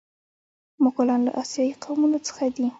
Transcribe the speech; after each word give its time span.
مغولان 0.83 1.19
له 1.27 1.31
اسیایي 1.41 1.73
قومونو 1.83 2.17
څخه 2.27 2.43
دي. 2.55 2.65